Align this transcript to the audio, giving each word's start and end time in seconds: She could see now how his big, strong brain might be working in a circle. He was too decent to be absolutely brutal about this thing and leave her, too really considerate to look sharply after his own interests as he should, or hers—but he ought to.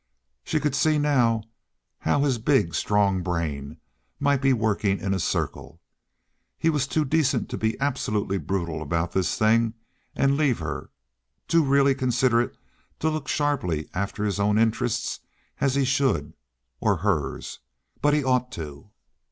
She 0.43 0.59
could 0.59 0.73
see 0.73 0.97
now 0.97 1.43
how 1.99 2.21
his 2.23 2.39
big, 2.39 2.73
strong 2.73 3.21
brain 3.21 3.77
might 4.19 4.41
be 4.41 4.51
working 4.51 4.97
in 4.97 5.13
a 5.13 5.19
circle. 5.19 5.79
He 6.57 6.71
was 6.71 6.87
too 6.87 7.05
decent 7.05 7.49
to 7.49 7.57
be 7.59 7.79
absolutely 7.79 8.39
brutal 8.39 8.81
about 8.81 9.11
this 9.11 9.37
thing 9.37 9.75
and 10.15 10.37
leave 10.37 10.57
her, 10.57 10.89
too 11.47 11.63
really 11.63 11.93
considerate 11.93 12.57
to 12.97 13.11
look 13.11 13.27
sharply 13.27 13.89
after 13.93 14.23
his 14.23 14.39
own 14.39 14.57
interests 14.57 15.19
as 15.59 15.75
he 15.75 15.85
should, 15.85 16.33
or 16.79 16.97
hers—but 16.97 18.11
he 18.15 18.23
ought 18.23 18.51
to. 18.53 18.89